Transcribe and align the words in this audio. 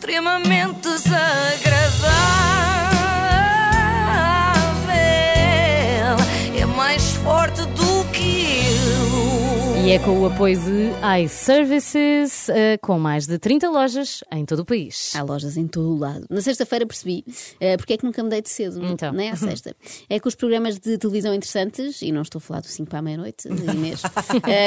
extremamente 0.00 0.88
desagradável. 0.88 2.59
E 9.90 9.94
é 9.94 9.98
com 9.98 10.20
o 10.20 10.26
apoio 10.26 10.56
de 10.56 11.24
iServices, 11.24 12.48
eh, 12.48 12.78
com 12.80 12.96
mais 12.96 13.26
de 13.26 13.40
30 13.40 13.68
lojas 13.68 14.22
em 14.30 14.44
todo 14.44 14.60
o 14.60 14.64
país. 14.64 15.12
Há 15.16 15.22
lojas 15.24 15.56
em 15.56 15.66
todo 15.66 15.96
o 15.96 15.98
lado. 15.98 16.26
Na 16.30 16.40
sexta-feira 16.40 16.86
percebi 16.86 17.24
uh, 17.26 17.76
porque 17.76 17.94
é 17.94 17.96
que 17.96 18.04
nunca 18.04 18.22
me 18.22 18.30
deito 18.30 18.48
cedo, 18.48 18.80
Então. 18.86 19.12
nem 19.12 19.30
à 19.30 19.34
sexta. 19.34 19.74
É 20.08 20.20
que 20.20 20.28
os 20.28 20.36
programas 20.36 20.78
de 20.78 20.96
televisão 20.96 21.34
interessantes, 21.34 22.02
e 22.02 22.12
não 22.12 22.22
estou 22.22 22.38
a 22.38 22.40
falar 22.40 22.60
do 22.60 22.68
5 22.68 22.88
para 22.88 23.00
a 23.00 23.02
meia-noite, 23.02 23.48
Inês, 23.48 24.04
uh, 24.04 24.08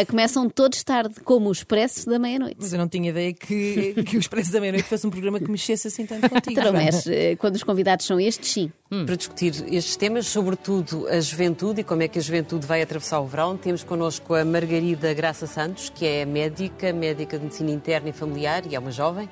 começam 0.11 0.49
todos 0.49 0.83
tarde, 0.83 1.15
como 1.23 1.47
o 1.47 1.53
Expresso 1.53 2.09
da 2.09 2.19
meia-noite. 2.19 2.57
Mas 2.59 2.73
eu 2.73 2.79
não 2.79 2.89
tinha 2.89 3.09
ideia 3.09 3.31
que, 3.31 3.93
que 4.03 4.17
o 4.17 4.19
Expresso 4.19 4.51
da 4.51 4.59
Meia-Noite 4.59 4.89
fosse 4.89 5.07
um 5.07 5.09
programa 5.09 5.39
que 5.39 5.49
mexesse 5.49 5.87
assim 5.87 6.05
tanto 6.05 6.29
contigo. 6.29 6.59
Então, 6.59 6.73
mas, 6.73 7.05
quando 7.39 7.55
os 7.55 7.63
convidados 7.63 8.05
são 8.05 8.19
estes, 8.19 8.51
sim. 8.51 8.69
Para 8.89 9.15
discutir 9.15 9.53
estes 9.71 9.95
temas, 9.95 10.27
sobretudo 10.27 11.07
a 11.07 11.19
juventude 11.19 11.79
e 11.79 11.83
como 11.83 12.03
é 12.03 12.09
que 12.09 12.19
a 12.19 12.21
juventude 12.21 12.67
vai 12.67 12.81
atravessar 12.81 13.21
o 13.21 13.25
verão, 13.25 13.55
temos 13.55 13.83
connosco 13.83 14.35
a 14.35 14.43
Margarida 14.45 15.12
Graça 15.13 15.47
Santos, 15.47 15.89
que 15.89 16.05
é 16.05 16.25
médica, 16.25 16.91
médica 16.93 17.37
de 17.37 17.43
medicina 17.45 17.71
interna 17.71 18.09
e 18.09 18.13
familiar 18.13 18.63
e 18.69 18.75
é 18.75 18.79
uma 18.79 18.91
jovem. 18.91 19.29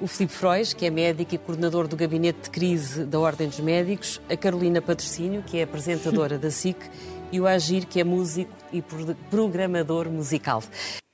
O 0.00 0.06
Filipe 0.06 0.32
Frois, 0.34 0.72
que 0.72 0.86
é 0.86 0.90
médico 0.90 1.34
e 1.34 1.38
coordenador 1.38 1.86
do 1.88 1.96
gabinete 1.96 2.40
de 2.44 2.50
crise 2.50 3.04
da 3.04 3.18
Ordem 3.18 3.48
dos 3.48 3.60
Médicos. 3.60 4.20
A 4.30 4.36
Carolina 4.36 4.80
Patrocínio, 4.80 5.42
que 5.42 5.58
é 5.58 5.62
apresentadora 5.62 6.38
da 6.38 6.50
SIC. 6.50 6.76
E 7.32 7.40
o 7.40 7.46
Agir, 7.46 7.86
que 7.86 8.00
é 8.00 8.04
músico 8.04 8.50
e 8.72 8.82
pro- 8.82 9.14
programador 9.30 10.08
musical. 10.10 10.62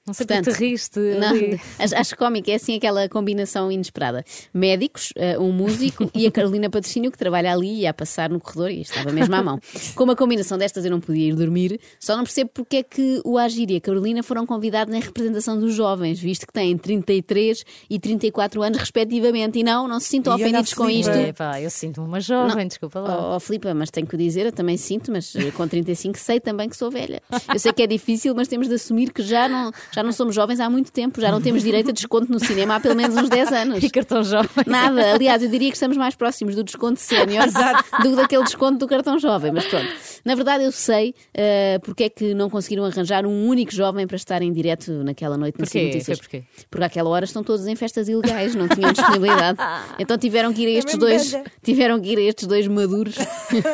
Não 0.07 0.15
sei 0.15 0.25
Portanto, 0.25 0.55
te 0.55 0.61
riste. 0.61 1.01
Não, 1.01 1.59
acho, 1.85 1.97
acho 1.97 2.17
cómico, 2.17 2.49
é 2.49 2.55
assim 2.55 2.77
aquela 2.77 3.09
combinação 3.09 3.73
inesperada. 3.73 4.25
Médicos, 4.55 5.13
eh, 5.17 5.37
um 5.37 5.51
músico 5.51 6.09
e 6.15 6.27
a 6.27 6.31
Carolina 6.31 6.71
Patrocínio 6.71 7.11
que 7.11 7.19
trabalha 7.19 7.53
ali 7.53 7.81
e 7.81 7.87
a 7.89 7.93
passar 7.93 8.31
no 8.31 8.39
corredor 8.39 8.71
e 8.71 8.83
estava 8.83 9.11
mesmo 9.11 9.35
à 9.35 9.43
mão. 9.43 9.59
Com 9.97 10.05
uma 10.05 10.15
combinação 10.15 10.57
destas 10.57 10.85
eu 10.85 10.93
não 10.93 11.01
podia 11.01 11.29
ir 11.29 11.35
dormir, 11.35 11.81
só 11.99 12.17
não 12.17 12.23
percebo 12.23 12.51
porque 12.55 12.77
é 12.77 12.83
que 12.85 13.21
o 13.25 13.37
Agir 13.37 13.69
e 13.71 13.77
a 13.77 13.81
Carolina 13.81 14.23
foram 14.23 14.47
convidados 14.47 14.95
em 14.95 15.01
representação 15.01 15.59
dos 15.59 15.75
jovens, 15.75 16.21
visto 16.21 16.47
que 16.47 16.53
têm 16.53 16.79
33 16.79 17.65
e 17.91 17.99
34 17.99 18.63
anos 18.63 18.79
respectivamente. 18.79 19.59
E 19.59 19.65
não, 19.65 19.89
não 19.89 19.99
se 19.99 20.07
sintam 20.07 20.39
E 20.39 20.43
ofendidos 20.43 20.73
a 20.73 20.77
com 20.77 20.89
isto. 20.89 21.11
É, 21.11 21.33
pá, 21.33 21.61
eu 21.61 21.71
sinto-me 21.71 22.07
uma 22.07 22.21
jovem, 22.21 22.57
Não. 22.57 22.69
desculpa 22.69 23.01
lá. 23.01 23.33
Oh, 23.33 23.37
oh 23.37 23.41
Filipa, 23.41 23.75
mas 23.75 23.91
tenho 23.91 24.07
que 24.07 24.15
o 24.15 24.19
dizer, 24.19 24.47
eu 24.47 24.53
também 24.53 24.77
sinto, 24.77 25.11
mas 25.11 25.35
eh, 25.35 25.51
com 25.51 25.67
35 25.67 26.17
sei 26.19 26.39
também 26.39 26.69
que 26.69 26.77
sou 26.77 26.91
velha. 26.91 27.21
Eu 27.53 27.59
sei 27.59 27.73
que 27.73 27.83
é 27.83 27.87
difícil, 27.87 28.35
mas 28.37 28.47
temos 28.47 28.69
de 28.69 28.75
assumir 28.75 29.13
que 29.13 29.23
já 29.23 29.49
não, 29.49 29.73
já 29.97 30.03
não 30.03 30.13
somos 30.13 30.35
jovens 30.35 30.61
há 30.61 30.69
muito 30.69 30.93
tempo, 30.93 31.19
já 31.19 31.33
não 31.33 31.41
temos 31.41 31.63
direito 31.63 31.89
a 31.89 31.93
desconto 31.93 32.31
no 32.31 32.39
cinema 32.39 32.77
há 32.77 32.81
pelo 32.81 32.95
menos 32.95 33.17
uns 33.17 33.31
10 33.31 33.53
anos. 33.53 33.83
E 33.83 33.89
cartão 33.89 34.23
jovem. 34.23 34.51
Nada, 34.67 35.15
aliás, 35.15 35.43
eu 35.43 35.49
diria 35.49 35.71
que 35.71 35.77
estamos 35.77 35.97
mais 35.97 36.15
próximos 36.15 36.55
do 36.55 36.63
desconto 36.63 37.01
sénior 37.01 37.47
do 38.03 38.11
que 38.11 38.17
daquele 38.17 38.45
desconto 38.45 38.77
do 38.77 38.87
cartão 38.87 39.19
jovem, 39.19 39.53
mas 39.53 39.65
pronto. 39.65 39.89
Na 40.23 40.35
verdade, 40.35 40.65
eu 40.65 40.71
sei 40.73 41.15
uh, 41.35 41.81
porque 41.81 42.05
é 42.05 42.09
que 42.11 42.35
não 42.35 42.51
conseguiram 42.51 42.85
arranjar 42.85 43.25
um 43.25 43.47
único 43.49 43.73
jovem 43.73 44.07
para 44.07 44.17
estar 44.17 44.43
em 44.43 44.53
direto 44.53 44.93
naquela 45.03 45.39
noite 45.39 45.59
nas 45.59 45.71
Porquê? 45.71 45.87
notícias. 45.87 46.19
Foi 46.19 46.29
porquê? 46.29 46.45
Porque 46.71 46.85
àquela 46.85 47.09
hora 47.09 47.25
estão 47.25 47.43
todos 47.43 47.67
em 47.67 47.75
festas 47.75 48.07
ilegais, 48.07 48.55
não 48.55 48.69
tinham 48.69 48.93
disponibilidade. 48.93 49.59
Então 49.99 50.19
tiveram 50.19 50.53
que 50.53 50.63
ir 50.63 50.67
a 50.67 50.79
estes 50.79 50.95
mesmo 50.95 51.01
dois, 51.01 51.35
tiveram 51.63 52.01
que 52.01 52.11
ir 52.11 52.19
a 52.19 52.23
estes 52.23 52.47
dois 52.47 52.67
maduros 52.67 53.17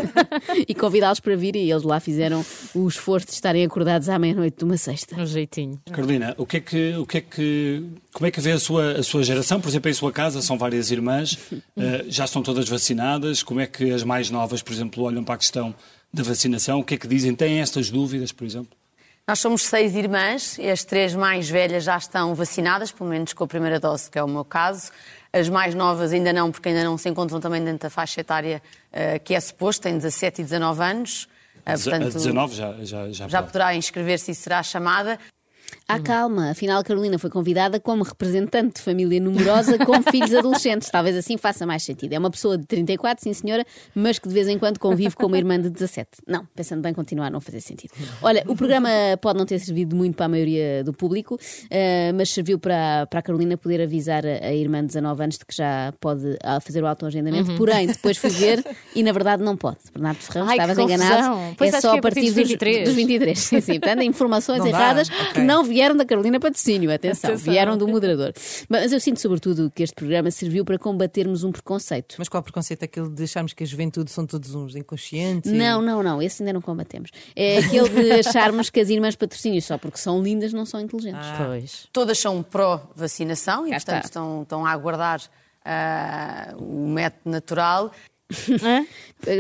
e 0.69 0.75
convidá-los 0.75 1.21
para 1.21 1.35
vir 1.35 1.57
e 1.57 1.71
eles 1.71 1.83
lá 1.83 1.99
fizeram 1.99 2.45
o 2.75 2.87
esforço 2.87 3.27
de 3.27 3.33
estarem 3.33 3.65
acordados 3.65 4.09
à 4.09 4.19
meia-noite 4.19 4.59
de 4.59 4.65
uma 4.65 4.77
sexta. 4.77 5.17
Um 5.21 5.27
jeitinho. 5.27 5.81
Carolina, 5.91 6.12
o 6.37 6.47
que 6.47 6.57
é 6.57 6.61
que, 6.61 6.95
o 6.97 7.07
que 7.07 7.19
é 7.19 7.21
que, 7.21 7.85
como 8.13 8.27
é 8.27 8.31
que 8.31 8.41
vê 8.41 8.53
a 8.53 8.59
sua, 8.59 8.93
a 8.93 9.03
sua 9.03 9.23
geração? 9.23 9.61
Por 9.61 9.69
exemplo, 9.69 9.91
em 9.91 9.95
sua 9.95 10.13
casa 10.13 10.43
são 10.43 10.59
várias 10.59 10.91
irmãs, 10.91 11.39
eh, 11.77 12.05
já 12.09 12.25
estão 12.25 12.43
todas 12.43 12.69
vacinadas. 12.69 13.43
Como 13.43 13.61
é 13.61 13.67
que 13.67 13.93
as 13.93 14.03
mais 14.03 14.31
novas, 14.31 14.63
por 14.63 14.73
exemplo, 14.73 15.05
olham 15.05 15.25
para 15.25 15.35
a 15.35 15.39
questão 15.39 15.75
da 16.13 16.23
vacinação? 16.23 16.81
O 16.81 16.85
que 16.85 16.95
é 16.95 16.97
que 16.97 17.07
dizem? 17.07 17.35
Têm 17.35 17.61
estas 17.61 17.91
dúvidas, 17.91 18.33
por 18.33 18.45
exemplo? 18.45 18.77
Nós 19.27 19.39
somos 19.39 19.63
seis 19.63 19.95
irmãs 19.95 20.59
e 20.59 20.69
as 20.69 20.83
três 20.83 21.15
mais 21.15 21.49
velhas 21.49 21.85
já 21.85 21.97
estão 21.97 22.35
vacinadas, 22.35 22.91
pelo 22.91 23.09
menos 23.09 23.33
com 23.33 23.45
a 23.45 23.47
primeira 23.47 23.79
dose, 23.79 24.11
que 24.11 24.19
é 24.19 24.23
o 24.23 24.29
meu 24.29 24.45
caso. 24.45 24.91
As 25.33 25.49
mais 25.49 25.75
novas 25.75 26.13
ainda 26.13 26.33
não, 26.33 26.51
porque 26.51 26.69
ainda 26.69 26.83
não 26.83 26.99
se 26.99 27.09
encontram 27.09 27.41
também 27.41 27.63
dentro 27.65 27.85
da 27.85 27.91
faixa 27.91 28.21
etária 28.21 28.61
eh, 28.93 29.19
que 29.21 29.35
é 29.35 29.41
suposto, 29.41 29.83
têm 29.83 29.97
17 29.97 30.43
e 30.43 30.45
19 30.45 30.83
anos. 30.83 31.29
Eh, 31.65 31.73
a 31.73 31.77
19 31.77 32.55
já, 32.55 32.73
já, 32.83 33.11
já, 33.11 33.29
já 33.29 33.39
pode. 33.39 33.53
poderá 33.53 33.75
inscrever-se 33.75 34.33
e 34.33 34.35
será 34.35 34.63
chamada. 34.63 35.19
Há 35.89 35.99
calma, 35.99 36.51
afinal 36.51 36.81
a 36.81 36.85
Carolina 36.85 37.19
foi 37.19 37.31
convidada 37.31 37.79
como 37.79 38.03
representante 38.03 38.77
de 38.77 38.83
família 38.83 39.21
numerosa 39.21 39.79
com 39.79 40.01
filhos 40.11 40.35
adolescentes. 40.35 40.91
Talvez 40.91 41.17
assim 41.17 41.37
faça 41.37 41.67
mais 41.67 41.83
sentido. 41.83 42.13
É 42.13 42.19
uma 42.19 42.31
pessoa 42.31 42.57
de 42.57 42.65
34, 42.67 43.23
sim 43.23 43.33
senhora, 43.33 43.65
mas 43.95 44.19
que 44.19 44.29
de 44.29 44.35
vez 44.35 44.49
em 44.49 44.59
quando 44.59 44.79
convive 44.79 45.15
com 45.17 45.27
uma 45.27 45.37
irmã 45.37 45.61
de 45.61 45.69
17. 45.69 46.09
Não, 46.27 46.47
pensando 46.55 46.81
bem, 46.81 46.95
continuar 46.95 47.27
a 47.27 47.31
não 47.31 47.41
fazer 47.41 47.61
sentido. 47.61 47.93
Olha, 48.23 48.43
o 48.47 48.57
programa 48.57 48.89
pode 49.21 49.39
não 49.39 49.47
ter 49.47 49.59
servido 49.59 49.95
muito 49.95 50.17
para 50.17 50.27
a 50.27 50.29
maioria 50.29 50.83
do 50.85 50.93
público, 50.93 51.39
eh, 51.71 52.13
mas 52.13 52.31
serviu 52.31 52.59
para, 52.59 53.07
para 53.07 53.21
a 53.21 53.23
Carolina 53.23 53.57
poder 53.57 53.83
avisar 53.83 54.25
a, 54.25 54.47
a 54.47 54.53
irmã 54.55 54.81
de 54.81 54.89
19 54.89 55.23
anos 55.23 55.39
de 55.39 55.45
que 55.45 55.55
já 55.55 55.93
pode 56.01 56.37
ah, 56.43 56.61
fazer 56.61 56.83
o 56.83 56.87
autoagendamento. 56.87 57.55
Porém, 57.57 57.87
depois 57.87 58.17
fui 58.17 58.31
ver 58.31 58.65
e 58.95 59.03
na 59.03 59.13
verdade 59.13 59.43
não 59.43 59.57
pode. 59.57 59.79
Bernardo 59.93 60.19
Ferrão, 60.19 60.51
estavas 60.51 60.79
enganado. 60.79 61.55
Pois 61.57 61.75
é 61.75 61.81
só 61.81 61.95
é 61.95 61.99
a 61.99 62.03
partir 62.03 62.23
dos 62.27 62.35
23. 62.35 62.85
dos 62.85 62.95
23. 62.95 63.39
Sim, 63.39 63.61
sim. 63.61 63.81
Portanto, 63.81 64.03
informações 64.03 64.59
Não 64.59 64.71
dá, 64.71 64.79
erradas 64.79 65.09
que 65.09 65.23
ok. 65.23 65.45
não 65.45 65.62
vieram 65.65 65.97
da 65.97 66.05
Carolina 66.05 66.39
Patrocínio, 66.41 66.93
atenção, 66.93 67.31
Atenção. 67.31 67.53
vieram 67.53 67.77
do 67.79 67.87
moderador. 67.89 68.33
Mas 68.69 68.93
eu 68.93 69.01
sinto 69.01 69.21
sobretudo 69.21 69.71
que 69.75 69.83
este 69.83 69.95
programa 69.95 70.31
serviu 70.31 70.65
para 70.65 70.79
combatermos 70.79 71.45
um 71.45 71.53
preconceito. 71.53 72.15
Mas 72.19 72.29
qual 72.29 72.43
preconceito? 72.43 72.85
Aquele 72.85 73.09
de 73.09 73.23
acharmos 73.25 73.53
que 73.53 73.63
a 73.63 73.67
juventude 73.67 74.11
são 74.11 74.27
todos 74.27 74.55
uns 74.55 74.75
inconscientes? 74.77 75.51
e- 75.51 75.55
Não, 75.55 75.81
não, 75.83 76.03
não, 76.03 76.21
esse 76.23 76.43
ainda 76.43 76.53
não 76.53 76.61
combatemos. 76.61 77.11
É 77.37 77.59
aquele 77.59 77.89
de 77.89 78.13
acharmos 78.29 78.71
que 78.71 78.81
as 78.81 78.89
irmãs 78.89 79.15
patrocínios, 79.17 79.65
só 79.65 79.79
porque 79.79 79.99
são 79.99 80.23
lindas, 80.23 80.53
não 80.53 80.65
são 80.67 80.81
inteligentes. 80.81 81.29
Pois. 81.37 81.87
Todas 81.93 82.19
são 82.19 82.43
pró-vacinação 82.43 83.67
e, 83.67 83.71
portanto, 83.71 84.05
estão, 84.05 84.43
estão 84.43 84.67
a 84.67 84.71
aguardar 84.71 85.21
ah, 85.65 86.55
o 86.59 86.89
método 86.89 87.31
natural. 87.31 87.93
Hã? 88.63 88.85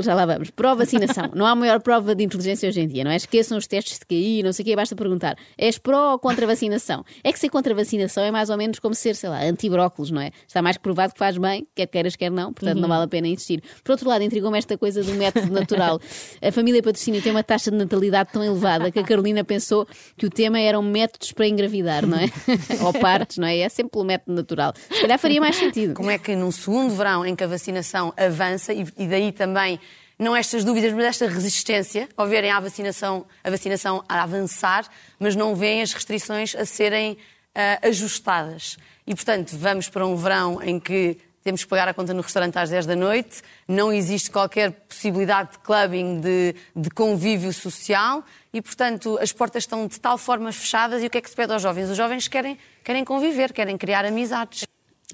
Já 0.02 0.14
lá 0.14 0.24
vamos. 0.24 0.50
Pró-vacinação. 0.50 1.30
Não 1.34 1.44
há 1.44 1.54
maior 1.54 1.80
prova 1.80 2.14
de 2.14 2.22
inteligência 2.22 2.68
hoje 2.68 2.80
em 2.80 2.86
dia, 2.86 3.02
não 3.02 3.10
é? 3.10 3.16
Esqueçam 3.16 3.58
os 3.58 3.66
testes 3.66 3.98
de 3.98 4.06
QI, 4.06 4.42
não 4.42 4.52
sei 4.52 4.62
o 4.62 4.66
quê, 4.66 4.76
basta 4.76 4.94
perguntar: 4.94 5.36
és 5.58 5.76
pró 5.78 6.12
ou 6.12 6.18
contra 6.18 6.44
a 6.44 6.48
vacinação? 6.48 7.04
É 7.24 7.32
que 7.32 7.38
ser 7.38 7.48
contra 7.48 7.74
vacinação 7.74 8.22
é 8.22 8.30
mais 8.30 8.48
ou 8.48 8.56
menos 8.56 8.78
como 8.78 8.94
ser, 8.94 9.16
sei 9.16 9.28
lá, 9.28 9.42
anti-brócolos, 9.42 10.10
não 10.10 10.20
é? 10.20 10.30
Está 10.46 10.62
mais 10.62 10.76
que 10.76 10.82
provado 10.82 11.12
que 11.12 11.18
faz 11.18 11.36
bem, 11.36 11.66
quer 11.74 11.86
queiras, 11.86 12.14
quer 12.14 12.30
não, 12.30 12.52
portanto 12.52 12.78
não 12.78 12.88
vale 12.88 13.04
a 13.04 13.08
pena 13.08 13.26
insistir. 13.26 13.62
Por 13.82 13.92
outro 13.92 14.08
lado, 14.08 14.22
intrigou-me 14.22 14.56
esta 14.56 14.78
coisa 14.78 15.02
do 15.02 15.14
método 15.14 15.50
natural. 15.52 16.00
A 16.40 16.52
família 16.52 16.82
patrocínio 16.82 17.20
tem 17.20 17.32
uma 17.32 17.42
taxa 17.42 17.70
de 17.70 17.76
natalidade 17.76 18.30
tão 18.32 18.44
elevada 18.44 18.90
que 18.90 18.98
a 18.98 19.02
Carolina 19.02 19.42
pensou 19.42 19.86
que 20.16 20.26
o 20.26 20.30
tema 20.30 20.60
eram 20.60 20.82
métodos 20.82 21.32
para 21.32 21.46
engravidar, 21.48 22.06
não 22.06 22.18
é? 22.18 22.26
ou 22.84 22.92
partes, 22.92 23.38
não 23.38 23.48
é? 23.48 23.58
É 23.58 23.68
sempre 23.68 23.92
pelo 23.92 24.04
método 24.04 24.34
natural. 24.34 24.72
Se 24.90 25.00
calhar 25.00 25.18
faria 25.18 25.40
mais 25.40 25.56
sentido. 25.56 25.94
Como 25.94 26.10
é 26.10 26.18
que 26.18 26.36
num 26.36 26.52
segundo 26.52 26.94
verão 26.94 27.26
em 27.26 27.34
que 27.34 27.42
a 27.42 27.46
vacinação 27.46 28.12
avança 28.16 28.72
e, 28.72 28.81
e 28.96 29.06
daí 29.06 29.32
também 29.32 29.80
não 30.18 30.36
estas 30.36 30.64
dúvidas, 30.64 30.92
mas 30.92 31.04
esta 31.04 31.26
resistência 31.26 32.08
ao 32.16 32.26
verem 32.26 32.50
a 32.50 32.60
vacinação, 32.60 33.26
a 33.42 33.50
vacinação 33.50 34.04
a 34.08 34.22
avançar, 34.22 34.86
mas 35.18 35.34
não 35.34 35.54
veem 35.54 35.82
as 35.82 35.92
restrições 35.92 36.54
a 36.54 36.64
serem 36.64 37.18
ah, 37.54 37.80
ajustadas. 37.82 38.76
E, 39.06 39.14
portanto, 39.14 39.56
vamos 39.58 39.88
para 39.88 40.06
um 40.06 40.16
verão 40.16 40.62
em 40.62 40.78
que 40.78 41.18
temos 41.42 41.64
que 41.64 41.70
pagar 41.70 41.88
a 41.88 41.94
conta 41.94 42.14
no 42.14 42.22
restaurante 42.22 42.56
às 42.56 42.70
10 42.70 42.86
da 42.86 42.94
noite, 42.94 43.42
não 43.66 43.92
existe 43.92 44.30
qualquer 44.30 44.70
possibilidade 44.70 45.52
de 45.52 45.58
clubbing, 45.58 46.20
de, 46.20 46.54
de 46.74 46.88
convívio 46.90 47.52
social 47.52 48.24
e, 48.52 48.62
portanto, 48.62 49.18
as 49.20 49.32
portas 49.32 49.64
estão 49.64 49.88
de 49.88 49.98
tal 49.98 50.16
forma 50.16 50.52
fechadas 50.52 51.02
e 51.02 51.06
o 51.06 51.10
que 51.10 51.18
é 51.18 51.20
que 51.20 51.28
se 51.28 51.34
pede 51.34 51.52
aos 51.52 51.60
jovens? 51.60 51.90
Os 51.90 51.96
jovens 51.96 52.28
querem, 52.28 52.56
querem 52.84 53.04
conviver, 53.04 53.52
querem 53.52 53.76
criar 53.76 54.04
amizades. 54.04 54.64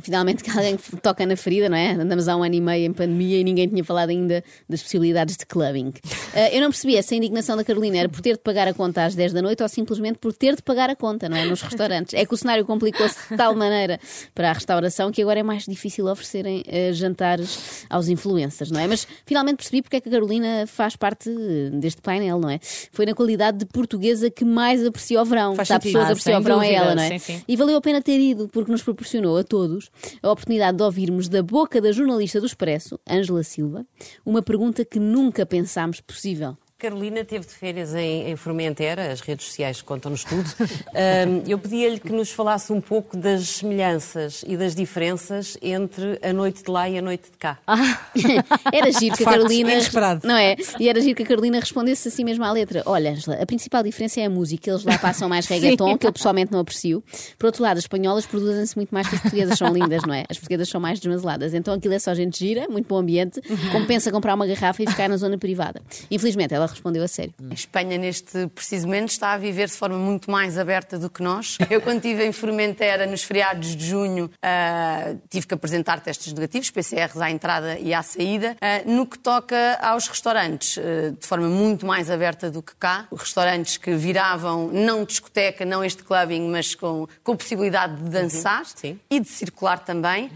Finalmente 0.03 0.43
que 0.45 0.51
alguém 0.51 0.77
toca 1.03 1.25
na 1.27 1.37
ferida, 1.37 1.69
não 1.69 1.77
é? 1.77 1.93
Andamos 1.93 2.29
há 2.29 2.37
um 2.37 2.43
ano 2.43 2.55
e 2.55 2.61
meio 2.61 2.87
em 2.87 2.93
pandemia 2.93 3.39
e 3.39 3.45
ninguém 3.45 3.69
tinha 3.69 3.85
falado 3.85 4.11
ainda 4.11 4.43
das 4.69 4.83
possibilidades 4.83 5.37
de 5.37 5.45
clubbing. 5.47 5.93
Ah, 6.35 6.51
eu 6.55 6.61
não 6.61 6.71
percebi 6.71 6.97
essa 6.97 7.15
indignação 7.15 7.57
da 7.57 7.65
Carolina, 7.65 7.99
era 7.99 8.09
por 8.09 8.21
ter 8.21 8.33
de 8.35 8.39
pagar 8.43 8.69
a 8.69 8.75
conta 8.75 9.05
às 9.05 9.15
10 9.15 9.33
da 9.33 9.43
noite 9.43 9.63
ou 9.63 9.69
simplesmente 9.69 10.19
por 10.19 10.33
ter 10.33 10.57
de 10.57 10.63
pagar 10.63 10.91
a 10.91 10.97
conta, 10.97 11.29
não 11.29 11.37
é? 11.37 11.45
Nos 11.45 11.63
restaurantes. 11.63 12.15
É 12.15 12.25
que 12.25 12.33
o 12.35 12.37
cenário 12.37 12.65
complicou-se 12.65 13.17
de 13.31 13.37
tal 13.37 13.55
maneira 13.55 13.99
para 14.35 14.51
a 14.51 14.53
restauração 14.53 15.11
que 15.11 15.21
agora 15.23 15.41
é 15.41 15.43
mais 15.43 15.65
difícil 15.65 16.07
oferecerem 16.07 16.65
ah, 16.69 16.93
jantares 16.93 17.85
aos 17.91 18.09
influencers, 18.09 18.71
não 18.71 18.81
é? 18.81 18.87
Mas 18.87 19.07
finalmente 19.27 19.57
percebi 19.57 19.83
porque 19.83 19.97
é 19.97 20.01
que 20.01 20.09
a 20.09 20.13
Carolina 20.13 20.65
faz 20.67 20.97
parte 20.97 21.29
eh, 21.31 21.71
deste 21.73 22.01
painel, 22.03 22.39
não 22.39 22.51
é? 22.51 22.59
Foi 22.93 23.05
na 23.07 23.15
qualidade 23.15 23.59
de 23.59 23.67
portuguesa 23.67 24.31
que 24.31 24.45
mais 24.45 24.85
aprecia 24.85 25.21
o 25.21 25.25
verão. 25.25 25.55
Faz 25.57 25.69
Se 25.69 25.75
há 25.75 25.77
sentido. 25.81 25.93
pessoas 25.93 26.05
Ah, 26.05 26.09
a 26.09 26.13
apreciar 26.13 26.33
sem 26.35 26.41
o 26.41 26.43
verão 26.43 26.63
é 26.63 26.73
ela, 26.73 26.95
não 26.95 27.03
é? 27.03 27.09
sim, 27.11 27.19
sim. 27.19 27.43
E 27.49 27.57
valeu 27.57 27.77
a 27.77 27.81
pena 27.81 28.01
ter 28.01 28.19
ido, 28.19 28.49
porque 28.49 28.71
nos 28.71 28.83
proporcionou 28.83 29.37
a 29.37 29.45
todos 29.45 29.88
a 30.23 30.31
oportunidade 30.31 30.77
de 30.77 30.83
ouvirmos 30.83 31.29
da 31.29 31.43
boca 31.43 31.81
da 31.81 31.93
jornalista 31.93 32.41
do 32.41 32.47
Expresso, 32.47 32.99
Ângela 33.09 33.43
Silva, 33.43 33.87
uma 34.25 34.43
pergunta 34.43 34.85
que 34.85 34.99
nunca 34.99 35.47
pensámos 35.47 36.01
possível. 36.01 36.57
Carolina 36.79 37.25
teve 37.25 37.45
de 37.45 37.53
férias 37.53 37.93
em, 37.93 38.31
em 38.31 38.37
Formentera, 38.37 39.11
as 39.11 39.21
redes 39.21 39.47
sociais 39.47 39.83
contam-nos 39.83 40.23
tudo. 40.23 40.49
Ahm, 40.95 41.43
eu 41.49 41.59
pedia-lhe 41.59 41.99
que 41.99 42.13
nos 42.13 42.31
falasse 42.31 42.73
um 42.73 42.81
pouco 42.81 43.17
das 43.17 43.49
semelhanças 43.49 44.45
e 44.47 44.57
das 44.57 44.77
diferenças 44.77 45.59
entre 45.61 46.21
a 46.23 46.33
noite 46.33 46.63
de 46.63 46.71
lá 46.71 46.89
e 46.89 46.97
a 46.97 47.03
noite 47.03 47.33
de 47.33 47.37
cá. 47.37 47.59
Era 48.73 48.93
giro 48.93 49.17
que 49.17 49.25
a 49.25 49.27
Carolina. 49.27 49.73
inesperado. 49.73 50.21
Não 50.23 50.37
é? 50.37 50.55
E 50.79 50.89
era 50.89 51.01
giro 51.01 51.17
que 51.17 51.25
a 51.25 51.27
Carolina 51.27 51.59
respondesse 51.59 52.07
assim 52.07 52.23
mesmo 52.23 52.45
à 52.45 52.53
letra. 52.53 52.85
Olha, 52.87 53.11
Angela, 53.11 53.43
a 53.43 53.47
principal 53.47 53.83
diferença 53.83 54.21
é 54.21 54.27
a 54.27 54.31
música. 54.31 54.71
Eles 54.71 54.85
lá 54.85 54.97
passam 54.99 55.29
mais 55.29 55.47
reggaeton, 55.49 55.99
que 55.99 56.07
eu 56.07 56.13
pessoalmente 56.13 56.53
não 56.53 56.61
aprecio. 56.61 57.03
Por 57.37 57.47
outro 57.47 57.63
lado, 57.63 57.79
as 57.79 57.85
espanholas 57.85 58.25
produzem-se 58.25 58.77
muito 58.77 58.91
mais 58.91 59.09
que 59.09 59.17
as 59.17 59.23
portuguesas, 59.23 59.59
são 59.59 59.73
lindas, 59.73 60.03
não 60.07 60.15
é? 60.15 60.25
As 60.29 60.39
portuguesas 60.39 60.69
são 60.69 60.81
mais 60.81 61.01
desmazeladas. 61.01 61.55
Então 61.55 61.75
aquilo 61.75 61.95
é 61.95 61.99
só 61.99 62.15
gente 62.15 62.39
gira, 62.39 62.69
muito 62.69 62.87
bom 62.87 62.99
ambiente, 62.99 63.41
compensa 63.73 64.13
comprar 64.13 64.35
uma 64.35 64.47
garrafa 64.47 64.83
e 64.83 64.87
ficar 64.87 65.09
na 65.09 65.17
zona 65.17 65.37
privada. 65.37 65.83
Infelizmente, 66.11 66.55
ela 66.55 66.68
respondeu 66.71 67.03
a 67.03 67.09
sério. 67.09 67.35
A 67.51 67.55
Espanha, 67.55 67.99
neste 67.99 68.47
preciso 68.49 68.87
momento, 68.87 69.11
está 69.11 69.33
a 69.33 69.39
viver 69.39 69.67
de 69.67 69.75
forma 69.75 69.99
muito 69.99 70.31
mais 70.31 70.59
aberta 70.59 70.99
do 70.99 71.11
que 71.11 71.23
nós. 71.23 71.59
Eu, 71.71 71.81
quando 71.81 71.97
estive 71.97 72.25
em 72.25 72.33
Formentera, 72.33 73.07
nos 73.07 73.23
feriados 73.23 73.77
de 73.77 73.87
junho, 73.87 74.31
ah, 74.43 75.15
tive 75.29 75.47
que 75.47 75.55
apresentar 75.55 76.01
testes 76.01 76.33
negativos, 76.33 76.71
PCRs 76.71 77.21
à 77.21 77.31
entrada 77.31 77.79
e 77.79 77.93
à 77.93 78.03
saída. 78.03 78.57
Ah, 78.61 78.83
no 78.87 79.07
que 79.07 79.19
toca 79.19 79.79
aos 79.81 80.09
restaurantes, 80.09 80.79
ah, 80.79 81.15
de 81.19 81.27
forma 81.27 81.49
muito 81.49 81.87
mais 81.87 82.11
aberta 82.11 82.51
do 82.51 82.63
que 82.63 82.75
cá, 82.77 83.07
restaurantes 83.13 83.77
que 83.77 83.95
viravam 83.95 84.69
não 84.73 85.05
discoteca, 85.05 85.65
não 85.65 85.85
este 85.85 86.03
clubbing, 86.03 86.49
mas 86.49 86.75
com, 86.75 87.07
com 87.23 87.37
possibilidade 87.37 87.97
de 87.97 88.11
dançar 88.11 88.65
Sim. 88.67 88.99
e 89.11 89.21
de 89.21 89.29
circular 89.29 89.79
também. 89.79 90.31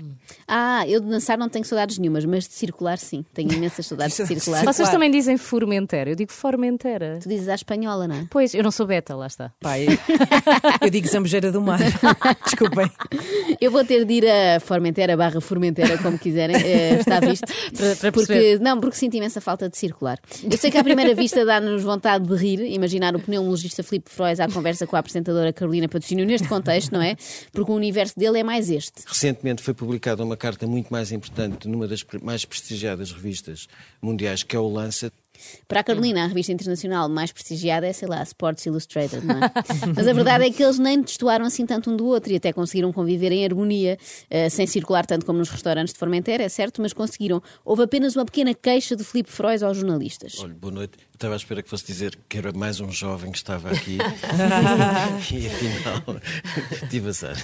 Ah, 0.47 0.85
eu 0.87 1.01
de 1.01 1.09
dançar 1.09 1.39
não 1.39 1.49
tenho 1.49 1.65
saudades 1.65 1.99
nenhumas, 1.99 2.25
mas 2.25 2.47
de 2.47 2.55
circular 2.55 2.99
sim. 2.99 3.25
Tenho 3.33 3.53
imensas 3.53 3.87
saudades 3.87 4.17
de 4.17 4.27
circular. 4.27 4.65
Vocês 4.65 4.89
também 4.89 5.11
dizem 5.11 5.37
Formentera. 5.37 6.11
Eu 6.11 6.17
digo 6.23 6.33
Formentera. 6.33 7.19
Tu 7.23 7.29
dizes 7.29 7.49
à 7.49 7.55
espanhola, 7.55 8.07
não 8.09 8.15
é? 8.15 8.27
Pois, 8.31 8.55
eu 8.55 8.63
não 8.63 8.71
sou 8.71 8.87
beta, 8.87 9.15
lá 9.15 9.27
está. 9.27 9.53
Pai, 9.61 9.87
eu 10.81 10.91
digo 10.91 11.07
Zambujeira 11.09 11.51
do 11.51 11.61
Mar. 11.61 11.79
Desculpem. 12.45 12.91
Eu 13.61 13.71
vou 13.71 13.85
ter 13.85 14.05
de 14.05 14.13
ir 14.15 14.25
a 14.29 14.61
Formentera 14.61 15.17
barra 15.17 15.41
Formentera, 15.41 15.99
como 15.99 16.19
quiserem, 16.19 16.57
eh, 16.57 16.99
está 17.01 17.21
visto. 17.21 17.47
Para- 17.77 17.97
para 17.97 18.13
porque, 18.13 18.59
não, 18.61 18.81
porque 18.81 18.97
sinto 18.97 19.15
imensa 19.17 19.41
falta 19.41 19.69
de 19.69 19.77
circular. 19.77 20.19
Eu 20.43 20.57
sei 20.57 20.71
que 20.71 20.79
à 20.79 20.85
primeira 20.85 21.15
vista 21.15 21.45
dá-nos 21.45 21.83
vontade 21.83 22.27
de 22.27 22.35
rir, 22.35 22.61
imaginar 22.73 23.15
o 23.17 23.21
pneumologista 23.21 23.83
Filipe 23.83 24.11
Frois 24.11 24.39
à 24.41 24.49
conversa 24.49 24.87
com 24.87 24.97
a 24.97 24.99
apresentadora 24.99 25.53
Carolina 25.53 25.89
Patrocínio 25.89 26.25
neste 26.25 26.49
contexto, 26.49 26.93
não 26.93 27.03
é? 27.03 27.17
Porque 27.53 27.71
o 27.71 27.75
universo 27.75 28.19
dele 28.19 28.39
é 28.41 28.43
mais 28.43 28.71
este. 28.71 29.03
Recentemente 29.07 29.63
foi 29.63 29.75
publicada 29.75 30.23
uma 30.23 30.37
carta 30.37 30.67
muito 30.67 30.89
mais 30.91 31.11
importante 31.13 31.69
numa 31.69 31.87
das 31.89 32.05
mais 32.23 32.45
prestigiadas 32.45 33.13
revistas 33.13 33.67
mundiais, 34.01 34.43
que 34.43 34.55
é 34.55 34.59
o 34.59 34.69
Lancet, 34.69 35.13
Para 35.67 35.81
a 35.81 35.85
Carolina, 35.85 36.25
a 36.25 36.27
revista 36.27 36.53
internacional 36.53 37.09
mais 37.09 37.33
prestigiada 37.33 37.87
é, 37.87 37.93
sei 37.93 38.09
lá, 38.09 38.23
Sports 38.23 38.65
Illustrated, 38.67 39.25
não 39.25 39.37
é? 39.37 39.53
Mas 39.95 40.07
a 40.07 40.13
verdade 40.13 40.45
é 40.45 40.51
que 40.51 40.63
eles 40.63 40.79
nem 40.79 41.01
destoaram 41.01 41.45
assim 41.45 41.67
tanto 41.67 41.91
um 41.91 41.97
do 41.97 42.07
outro 42.07 42.33
e 42.33 42.37
até 42.37 42.53
conseguiram 42.53 42.93
conviver 42.93 43.33
em 43.33 43.45
harmonia, 43.45 43.99
eh, 44.31 44.49
sem 44.49 44.67
circular 44.67 45.07
tanto 45.07 45.27
como 45.27 45.39
nos 45.39 45.49
restaurantes 45.49 45.93
de 45.93 45.99
Formentera, 45.99 46.43
é 46.43 46.49
certo, 46.49 46.81
mas 46.83 46.93
conseguiram. 46.93 47.43
Houve 47.65 47.83
apenas 47.85 48.17
uma 48.17 48.25
pequena 48.25 48.55
queixa 48.55 48.95
de 48.95 49.05
Filipe 49.05 49.31
Frois 49.31 49.63
aos 49.63 49.77
jornalistas. 49.77 50.39
Olha, 50.39 50.55
boa 50.55 50.73
noite. 50.73 50.99
Eu 50.99 51.15
estava 51.15 51.35
à 51.35 51.37
espera 51.37 51.63
que 51.63 51.69
fosse 51.69 51.87
dizer 51.87 52.19
que 52.29 52.39
era 52.39 52.53
mais 52.53 52.81
um 52.81 52.91
jovem 52.91 53.31
que 53.31 53.39
estava 53.39 53.71
aqui. 53.71 53.99
e 55.33 55.47
afinal, 55.47 56.21
tive 56.91 57.09
azar. 57.09 57.37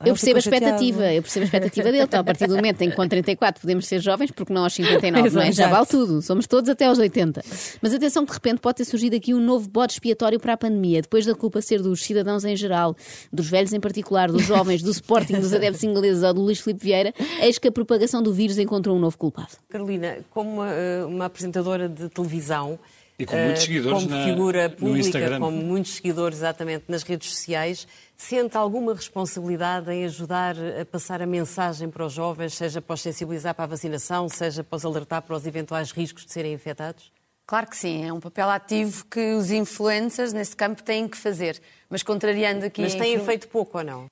Eu 0.00 0.14
percebo 0.14 0.36
a 0.36 0.38
expectativa, 0.38 1.12
eu 1.12 1.22
percebo 1.22 1.42
a 1.42 1.46
expectativa 1.46 1.92
dele. 1.92 2.04
Então, 2.04 2.20
a 2.20 2.24
partir 2.24 2.46
do 2.46 2.56
momento 2.56 2.80
em 2.80 2.90
que 2.90 2.96
com 2.96 3.06
34 3.06 3.60
podemos 3.60 3.86
ser 3.86 4.00
jovens, 4.00 4.30
porque 4.30 4.52
não 4.52 4.64
aos 4.64 4.72
59, 4.72 5.30
não 5.30 5.42
é? 5.42 5.52
Já 5.52 5.68
vale 5.68 5.86
tudo. 5.86 6.22
Somos 6.22 6.46
todos 6.46 6.70
até 6.70 6.86
aos 6.86 6.98
80. 6.98 7.42
Mas 7.82 7.92
atenção 7.92 8.24
que 8.24 8.30
de 8.30 8.36
repente 8.36 8.60
pode 8.60 8.78
ter 8.78 8.84
surgido 8.86 9.16
aqui 9.16 9.34
um 9.34 9.40
novo 9.40 9.68
bode 9.68 9.92
expiatório 9.92 10.40
para 10.40 10.54
a 10.54 10.56
pandemia, 10.56 11.02
depois 11.02 11.26
da 11.26 11.34
culpa 11.34 11.60
ser 11.60 11.82
dos 11.82 12.02
cidadãos 12.02 12.44
em 12.44 12.56
geral, 12.56 12.96
dos 13.30 13.48
velhos 13.48 13.72
em 13.72 13.80
particular, 13.80 14.30
dos 14.30 14.44
jovens, 14.44 14.82
do 14.82 14.90
Sporting, 14.90 15.34
dos 15.34 15.52
adeptos 15.54 15.84
ingleses 15.84 16.22
ou 16.22 16.32
do 16.32 16.40
Luís 16.40 16.60
Filipe 16.60 16.82
Vieira, 16.82 17.14
eis 17.42 17.58
que 17.58 17.68
a 17.68 17.72
propagação 17.72 18.22
do 18.22 18.32
vírus 18.32 18.58
encontrou 18.58 18.96
um 18.96 19.00
novo 19.00 19.18
culpado. 19.18 19.50
Carolina, 19.68 20.18
como 20.30 20.50
uma, 20.50 20.70
eh, 20.70 21.04
uma 21.04 21.26
apresentadora 21.26 21.88
de 21.88 22.08
televisão. 22.08 22.78
E 23.20 23.26
com 23.26 23.36
muitos 23.36 23.62
eh, 23.62 23.66
seguidores 23.66 24.02
Como 24.04 24.10
na- 24.16 24.24
figura 24.24 24.68
no 24.68 24.76
pública, 24.76 24.98
Instagram. 24.98 25.38
com 25.40 25.50
muitos 25.50 25.92
seguidores 25.94 26.38
exatamente 26.38 26.84
nas 26.88 27.02
redes 27.02 27.30
sociais, 27.30 27.86
sente 28.16 28.56
alguma 28.56 28.94
responsabilidade 28.94 29.90
em 29.92 30.04
ajudar 30.06 30.56
a 30.80 30.84
passar 30.86 31.20
a 31.20 31.26
mensagem 31.26 31.90
para 31.90 32.06
os 32.06 32.12
jovens, 32.12 32.54
seja 32.54 32.80
para 32.80 32.94
os 32.94 33.00
sensibilizar 33.02 33.54
para 33.54 33.64
a 33.64 33.68
vacinação, 33.68 34.28
seja 34.28 34.64
para 34.64 34.76
os 34.76 34.84
alertar 34.84 35.20
para 35.22 35.36
os 35.36 35.46
eventuais 35.46 35.90
riscos 35.92 36.24
de 36.24 36.32
serem 36.32 36.52
infectados? 36.54 37.12
Claro 37.46 37.66
que 37.68 37.76
sim, 37.76 38.06
é 38.06 38.12
um 38.12 38.20
papel 38.20 38.48
ativo 38.48 39.04
que 39.06 39.32
os 39.34 39.50
influencers 39.50 40.32
nesse 40.32 40.56
campo 40.56 40.82
têm 40.82 41.08
que 41.08 41.16
fazer. 41.16 41.60
Mas 41.88 42.02
contrariando 42.02 42.64
aqui. 42.64 42.80
Mas 42.80 42.94
têm 42.94 43.18
feito 43.24 43.48
pouco 43.48 43.76
ou 43.78 43.84
não? 43.84 44.06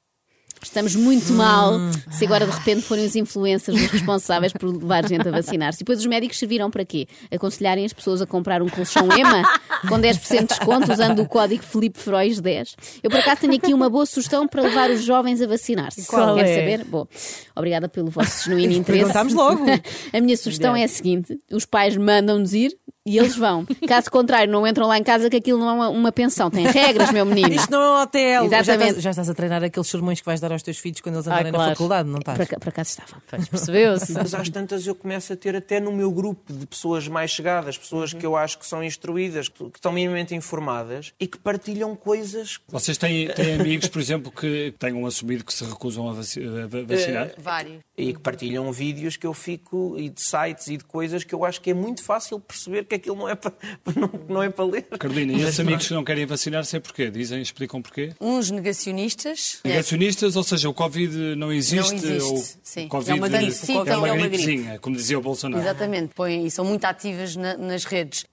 Estamos 0.63 0.95
muito 0.97 1.33
mal 1.33 1.75
se 2.11 2.25
agora 2.25 2.47
de 2.47 2.53
repente 2.53 2.83
forem 2.83 3.07
os 3.07 3.17
influencers 3.17 3.81
os 3.81 3.91
responsáveis 3.91 4.53
por 4.53 4.67
levar 4.77 5.07
gente 5.09 5.29
a 5.29 5.31
vacinar-se. 5.31 5.79
E 5.79 5.85
depois 5.85 6.01
os 6.01 6.07
médicos 6.07 6.39
serviram 6.39 6.71
para 6.71 6.85
quê? 6.85 7.07
Aconselharem 7.31 7.85
as 7.85 7.93
pessoas 7.93 8.21
a 8.21 8.27
comprar 8.27 8.63
um 8.63 8.69
colchão 8.69 9.09
EMA 9.17 9.43
com 9.89 9.99
10% 9.99 10.41
de 10.41 10.47
desconto 10.47 10.93
usando 10.93 11.21
o 11.21 11.27
código 11.27 11.63
Felipe 11.63 11.99
Frois 11.99 12.41
10. 12.41 12.77
Eu 13.03 13.11
por 13.11 13.21
acaso 13.21 13.43
tenho 13.43 13.55
aqui 13.55 13.73
uma 13.73 13.89
boa 13.89 14.07
sugestão 14.07 14.47
para 14.47 14.63
levar 14.63 14.91
os 14.91 15.03
jovens 15.05 15.41
a 15.41 15.47
vacinar-se. 15.47 16.07
Qual 16.07 16.35
Quer 16.35 16.47
é? 16.47 16.57
saber? 16.57 16.85
Bom, 16.85 17.07
obrigada 17.55 17.89
pelo 17.89 18.11
vosso 18.11 18.45
genuíno 18.45 18.73
interesse. 18.73 19.05
Perguntámos 19.05 19.35
logo. 19.35 19.65
A 20.13 20.21
minha 20.21 20.37
sugestão 20.37 20.75
é 20.75 20.85
a 20.85 20.89
seguinte: 20.89 21.39
os 21.53 21.65
pais 21.65 21.97
mandam-nos 21.97 22.53
ir 22.53 22.77
e 23.09 23.19
eles 23.19 23.37
vão. 23.37 23.67
Caso 23.87 24.11
contrário, 24.11 24.53
não 24.53 24.67
entram 24.67 24.87
lá 24.87 24.99
em 24.99 25.03
casa 25.03 25.29
que 25.31 25.37
aquilo 25.37 25.59
não 25.59 25.69
é 25.69 25.73
uma, 25.73 25.89
uma 25.89 26.13
pensão. 26.13 26.51
Tem 26.51 26.67
regras, 26.67 27.11
meu 27.11 27.25
menino. 27.27 27.53
Isto 27.55 27.71
não 27.71 27.81
é 27.83 27.99
um 27.99 28.03
hotel. 28.03 28.49
Já 28.51 28.61
Exatamente. 28.61 28.87
estás, 28.89 29.03
já 29.03 29.11
estás 29.11 29.31
a 29.31 29.35
treinar 29.35 29.65
aqueles 29.65 29.89
sermões 29.89 30.21
que 30.21 30.27
vais 30.27 30.41
dar 30.41 30.53
aos 30.53 30.63
teus 30.63 30.79
filhos 30.79 31.01
quando 31.01 31.17
eles 31.17 31.27
andarem 31.27 31.53
claro. 31.53 31.71
na 31.71 31.75
faculdade, 31.75 32.09
não 32.09 32.19
estás? 32.19 32.37
Para, 32.37 32.47
cá- 32.47 32.59
para 32.59 32.83
estava. 32.83 33.23
Percebeu-se? 33.51 34.13
Mas 34.13 34.35
às 34.35 34.49
tantas 34.49 34.87
eu 34.87 34.95
começo 34.95 35.33
a 35.33 35.37
ter 35.37 35.57
até 35.57 35.81
no 35.81 35.93
meu 35.93 36.11
grupo 36.11 36.53
de 36.53 36.67
pessoas 36.67 37.09
mais 37.09 37.31
chegadas, 37.31 37.77
pessoas 37.79 38.13
que 38.13 38.25
eu 38.25 38.37
acho 38.37 38.59
que 38.59 38.67
são 38.67 38.83
instruídas, 38.85 39.49
que, 39.49 39.65
que 39.71 39.79
estão 39.79 39.93
minimamente 39.93 40.35
informadas 40.35 41.13
e 41.19 41.27
que 41.27 41.39
partilham 41.39 41.95
coisas. 41.97 42.59
Vocês 42.69 42.97
têm, 42.99 43.29
têm 43.29 43.55
amigos, 43.55 43.89
por 43.89 44.01
exemplo, 44.01 44.31
que 44.31 44.75
tenham 44.79 45.05
assumido 45.07 45.45
que 45.45 45.53
se 45.53 45.65
recusam 45.65 46.09
a, 46.09 46.13
vaci- 46.13 46.43
a 46.43 46.67
vacinar? 46.87 47.31
Vários. 47.39 47.79
E 47.97 48.13
que 48.13 48.21
partilham 48.21 48.71
vídeos 48.73 49.17
que 49.17 49.27
eu 49.27 49.35
fico, 49.35 49.95
e 49.99 50.09
de 50.09 50.23
sites 50.23 50.69
e 50.69 50.77
de 50.77 50.85
coisas 50.85 51.25
que 51.25 51.35
eu 51.35 51.45
acho 51.45 51.61
que 51.61 51.71
é 51.71 51.75
muito 51.75 52.03
fácil 52.05 52.39
perceber 52.39 52.85
que 52.85 52.95
aquilo 52.99 53.17
não 53.17 53.29
é 53.29 53.35
para, 53.35 53.53
não, 53.97 54.11
não 54.29 54.43
é 54.43 54.50
para 54.50 54.65
ler. 54.65 54.83
Carolina, 54.99 55.33
e 55.33 55.43
esses 55.43 55.59
amigos 55.61 55.89
que 55.89 55.95
não 55.95 56.05
querem 56.05 56.27
vacinar-se 56.27 56.77
é 56.77 56.81
porquê? 56.81 57.11
Dizem, 57.11 57.41
explicam 57.41 57.81
porquê? 57.83 58.12
Uns 58.21 58.50
negacionistas. 58.50 59.61
Negacionistas, 59.65 60.37
ou 60.37 60.43
seja, 60.45 60.69
o 60.69 60.75
Covid 60.75 61.35
não 61.37 61.53
existe, 61.53 61.91
Não 61.91 61.99
existe, 61.99 62.23
ou 62.31 62.45
sim. 62.62 62.87
o 62.87 62.89
Covid 62.89 63.11
É 63.11 63.15
uma 63.15 63.29
gripe, 63.29 63.50
o 63.50 63.53
Sim, 63.55 63.73
Covid 63.75 63.91
é 63.91 63.97
uma 63.97 64.09
é 64.09 64.12
uma 64.12 64.28
gripe. 64.28 64.45
gripezinha, 64.45 64.78
como 64.78 64.97
dizia 64.97 65.19
o 65.19 65.23
Bolsonaro. 65.23 65.62
Exatamente, 65.62 66.14
põem, 66.14 66.47
e 66.47 66.50
são 66.50 66.64
muito 66.64 66.85
ativas 66.85 67.35
na- 67.37 67.57
nas 67.57 67.85
redes. 67.85 68.25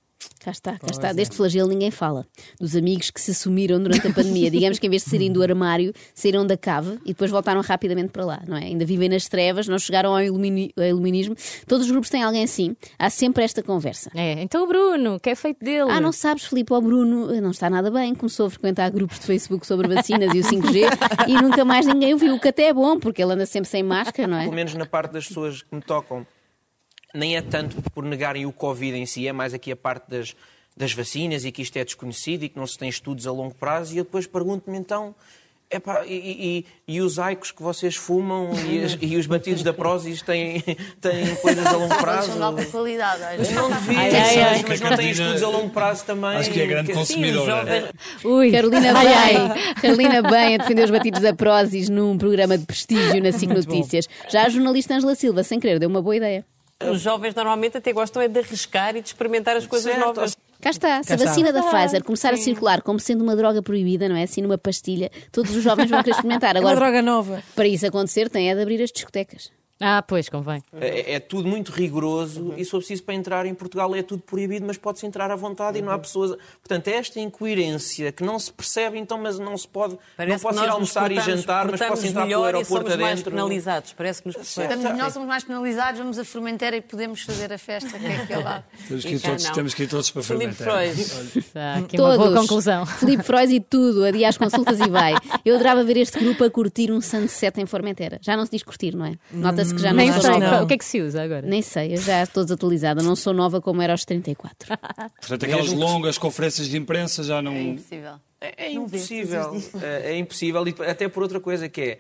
Cá 0.45 0.51
está, 0.51 0.73
cá 0.77 0.87
está. 0.91 1.11
Deste 1.11 1.35
flagelo 1.35 1.67
ninguém 1.69 1.89
fala. 1.89 2.23
Dos 2.61 2.75
amigos 2.75 3.09
que 3.09 3.19
se 3.19 3.33
sumiram 3.33 3.81
durante 3.81 4.05
a 4.07 4.13
pandemia. 4.13 4.51
Digamos 4.51 4.77
que 4.77 4.85
em 4.85 4.89
vez 4.91 5.03
de 5.03 5.09
saírem 5.09 5.31
do 5.31 5.41
armário, 5.41 5.91
saíram 6.13 6.45
da 6.45 6.55
cave 6.55 6.99
e 7.03 7.07
depois 7.07 7.31
voltaram 7.31 7.61
rapidamente 7.61 8.09
para 8.09 8.23
lá, 8.23 8.43
não 8.47 8.55
é? 8.55 8.65
Ainda 8.65 8.85
vivem 8.85 9.09
nas 9.09 9.27
trevas, 9.27 9.67
não 9.67 9.79
chegaram 9.79 10.11
ao, 10.13 10.21
ilumini- 10.21 10.71
ao 10.77 10.83
iluminismo. 10.83 11.35
Todos 11.65 11.87
os 11.87 11.91
grupos 11.91 12.11
têm 12.11 12.21
alguém 12.21 12.43
assim. 12.43 12.75
Há 12.99 13.09
sempre 13.09 13.43
esta 13.43 13.63
conversa. 13.63 14.11
É, 14.13 14.33
então 14.43 14.63
o 14.65 14.67
Bruno, 14.67 15.19
que 15.19 15.31
é 15.31 15.35
feito 15.35 15.65
dele? 15.65 15.89
Ah, 15.89 15.99
não 15.99 16.11
sabes, 16.11 16.45
Filipe, 16.45 16.71
o 16.73 16.79
Bruno 16.79 17.33
eh, 17.33 17.41
não 17.41 17.49
está 17.49 17.67
nada 17.67 17.89
bem. 17.89 18.13
Começou 18.13 18.45
a 18.45 18.49
frequentar 18.51 18.91
grupos 18.91 19.17
de 19.19 19.25
Facebook 19.25 19.65
sobre 19.65 19.87
vacinas 19.87 20.31
e 20.31 20.39
o 20.39 20.43
5G 20.43 21.27
e 21.27 21.33
nunca 21.41 21.65
mais 21.65 21.87
ninguém 21.87 22.13
o 22.13 22.17
viu, 22.19 22.35
o 22.35 22.39
que 22.39 22.49
até 22.49 22.65
é 22.67 22.73
bom, 22.73 22.99
porque 22.99 23.23
ele 23.23 23.33
anda 23.33 23.47
sempre 23.47 23.67
sem 23.67 23.81
máscara, 23.81 24.27
não 24.27 24.37
é? 24.37 24.43
Pelo 24.43 24.53
menos 24.55 24.75
na 24.75 24.85
parte 24.85 25.11
das 25.11 25.27
pessoas 25.27 25.63
que 25.63 25.75
me 25.75 25.81
tocam, 25.81 26.23
nem 27.15 27.35
é 27.37 27.41
tanto 27.41 27.81
por 27.91 28.03
negarem 28.03 28.45
o 28.45 28.51
Covid 28.51 28.97
em 28.97 29.05
si, 29.05 29.27
é 29.27 29.33
mais 29.33 29.53
aqui 29.53 29.71
a 29.71 29.75
parte 29.75 30.09
das, 30.09 30.35
das 30.75 30.91
vacinas 30.93 31.45
e 31.45 31.51
que 31.51 31.61
isto 31.61 31.77
é 31.77 31.83
desconhecido 31.85 32.43
e 32.43 32.49
que 32.49 32.57
não 32.57 32.67
se 32.67 32.77
tem 32.77 32.89
estudos 32.89 33.25
a 33.25 33.31
longo 33.31 33.55
prazo. 33.55 33.93
E 33.93 33.97
eu 33.97 34.03
depois 34.03 34.27
pergunto-me 34.27 34.77
então. 34.77 35.15
epá, 35.71 36.05
e, 36.05 36.13
e- 36.87 36.95
e 36.95 37.01
os 37.01 37.17
aicos 37.17 37.51
que 37.51 37.61
vocês 37.63 37.95
fumam 37.95 38.51
e, 38.69 38.83
as- 38.83 38.97
e 39.01 39.15
os 39.17 39.25
batidos 39.25 39.63
da 39.63 39.73
Prozis 39.73 40.21
têm, 40.21 40.61
têm 41.01 41.35
coisas 41.41 41.65
a 41.65 41.71
longo 41.71 41.95
prazo? 41.97 42.27
São 42.27 42.37
de 42.37 42.43
alta 42.43 42.65
qualidade. 42.65 43.51
Não 43.53 43.71
devia, 43.71 43.97
Ai, 43.99 44.15
ai, 44.15 44.41
ai. 44.43 44.65
mas 44.67 44.79
não 44.79 44.95
têm 44.95 45.09
estudos 45.09 45.41
a 45.43 45.47
longo 45.49 45.69
prazo 45.71 46.05
também. 46.05 46.29
Acho 46.37 46.51
que 46.51 46.61
é 46.61 46.67
grande 46.67 46.89
Sim, 46.89 46.93
consumidora. 46.93 47.45
jovens- 47.59 47.91
Ui. 48.23 48.51
Carolina 48.51 48.93
bem, 48.93 49.73
Carolina 49.81 50.21
bem 50.21 50.55
a 50.55 50.57
defender 50.59 50.83
os 50.83 50.91
batidos 50.91 51.21
da 51.21 51.33
Prozis 51.33 51.89
num 51.89 52.15
programa 52.17 52.57
de 52.59 52.65
prestígio 52.65 53.21
na 53.23 53.31
SIC 53.31 53.49
Notícias. 53.51 54.07
Já 54.29 54.43
a 54.45 54.49
jornalista 54.49 54.93
Angela 54.93 55.15
Silva, 55.15 55.41
sem 55.43 55.59
querer, 55.59 55.79
deu 55.79 55.89
uma 55.89 56.01
boa 56.01 56.15
ideia. 56.15 56.45
Os 56.83 56.99
jovens 57.01 57.33
normalmente 57.33 57.77
até 57.77 57.93
gostam 57.93 58.21
é 58.21 58.27
de 58.27 58.39
arriscar 58.39 58.95
e 58.95 59.01
de 59.01 59.07
experimentar 59.07 59.55
as 59.55 59.65
coisas 59.65 59.91
Certo. 59.93 60.05
novas. 60.05 60.35
Cá 60.59 60.69
está, 60.71 61.03
se 61.03 61.13
a 61.13 61.15
está. 61.15 61.27
vacina 61.29 61.53
da 61.53 61.61
Pfizer 61.63 62.03
começar 62.03 62.33
a 62.33 62.37
circular 62.37 62.81
como 62.81 62.99
sendo 62.99 63.23
uma 63.23 63.35
droga 63.35 63.61
proibida, 63.61 64.09
não 64.09 64.15
é? 64.15 64.23
Assim 64.23 64.41
numa 64.41 64.57
pastilha, 64.57 65.09
todos 65.31 65.55
os 65.55 65.63
jovens 65.63 65.89
vão 65.89 65.99
querer 66.03 66.15
experimentar. 66.15 66.55
É 66.55 66.59
uma 66.59 66.71
Agora, 66.71 66.85
droga 66.87 67.01
nova. 67.01 67.43
para 67.55 67.67
isso 67.67 67.85
acontecer, 67.85 68.29
tem 68.29 68.49
é 68.49 68.55
de 68.55 68.61
abrir 68.61 68.81
as 68.81 68.91
discotecas. 68.91 69.51
Ah, 69.79 70.01
pois, 70.01 70.29
convém. 70.29 70.63
É, 70.79 71.15
é 71.15 71.19
tudo 71.19 71.49
muito 71.49 71.71
rigoroso 71.71 72.53
e 72.55 72.63
se 72.63 72.71
for 72.71 72.77
preciso 72.77 73.03
para 73.03 73.13
entrar 73.13 73.45
em 73.45 73.53
Portugal 73.53 73.93
é 73.93 74.01
tudo 74.01 74.21
proibido, 74.21 74.65
mas 74.65 74.77
pode-se 74.77 75.05
entrar 75.05 75.29
à 75.29 75.35
vontade 75.35 75.77
e 75.77 75.81
não 75.81 75.91
há 75.91 75.99
pessoas. 75.99 76.37
Portanto, 76.61 76.87
esta 76.87 77.19
incoerência 77.19 78.11
que 78.11 78.23
não 78.23 78.39
se 78.39 78.51
percebe, 78.53 78.97
então, 78.97 79.17
mas 79.17 79.37
não 79.37 79.57
se 79.57 79.67
pode. 79.67 79.97
Parece 80.15 80.43
não 80.43 80.51
posso 80.51 80.59
que 80.59 80.65
ir 80.65 80.69
almoçar 80.69 81.11
e 81.11 81.19
jantar, 81.19 81.69
mas 81.69 81.81
posso 81.81 82.07
entrar 82.07 82.25
pelo 82.25 82.43
aeroporto 82.43 82.89
somos 82.89 82.95
mais 82.95 83.13
adentro. 83.13 83.31
penalizados. 83.31 83.93
Parece 83.93 84.21
que 84.21 84.27
nos 84.29 84.37
Estamos 84.37 84.83
melhor, 84.83 85.11
somos 85.11 85.27
mais 85.27 85.43
penalizados, 85.43 85.99
vamos 85.99 86.17
a 86.17 86.23
Formentera 86.25 86.77
e 86.77 86.81
podemos 86.81 87.21
fazer 87.21 87.51
a 87.51 87.57
festa 87.57 87.99
que 87.99 88.33
é 88.33 88.37
lá. 88.37 88.63
Temos 88.87 89.03
que 89.03 89.15
ir 89.15 89.19
todos, 89.19 89.43
não. 89.43 89.53
temos 89.53 89.73
que 89.73 89.83
ir 89.83 89.87
todos 89.87 90.11
para 90.11 90.23
Fermenteira. 90.23 90.71
Freud. 90.71 91.45
Aqui 91.83 91.99
uma 91.99 92.11
Todos. 92.11 92.17
boa 92.17 92.33
conclusão. 92.41 92.85
Filipe 92.85 93.23
Freud 93.23 93.53
e 93.53 93.59
tudo, 93.59 94.05
adia 94.05 94.29
as 94.29 94.37
consultas 94.37 94.79
e 94.79 94.89
vai. 94.89 95.15
Eu 95.43 95.55
adorava 95.55 95.83
ver 95.83 95.97
este 95.97 96.19
grupo 96.19 96.43
a 96.43 96.49
curtir 96.49 96.91
um 96.91 97.01
sunset 97.01 97.59
em 97.59 97.65
Formentera. 97.65 98.19
Já 98.21 98.37
não 98.37 98.45
se 98.45 98.51
diz 98.51 98.63
curtir, 98.63 98.95
não 98.95 99.05
é? 99.05 99.13
Nota-se 99.65 99.75
que 99.75 99.81
já 99.81 99.89
não 99.89 99.97
Nem 99.97 100.11
sou 100.13 100.21
sei. 100.21 100.39
nova. 100.39 100.63
O 100.63 100.67
que 100.67 100.73
é 100.73 100.77
que 100.77 100.85
se 100.85 101.01
usa 101.01 101.23
agora? 101.23 101.41
Nem 101.41 101.61
sei, 101.61 101.93
eu 101.93 101.97
já 101.97 102.23
estou 102.23 102.43
desatualizada, 102.43 103.01
não 103.01 103.15
sou 103.15 103.33
nova 103.33 103.61
como 103.61 103.81
era 103.81 103.93
aos 103.93 104.05
34. 104.05 104.77
Portanto, 105.19 105.43
aquelas 105.43 105.71
longas 105.71 106.17
conferências 106.17 106.67
de 106.67 106.77
imprensa 106.77 107.23
já 107.23 107.41
não. 107.41 107.53
É 107.53 107.61
impossível. 107.61 108.13
É, 108.41 108.65
é 108.65 108.71
impossível. 108.71 109.63
É, 109.81 110.11
é 110.11 110.17
impossível, 110.17 110.67
e 110.67 110.75
até 110.89 111.07
por 111.07 111.23
outra 111.23 111.39
coisa 111.39 111.67
que 111.67 111.81
é. 111.81 111.97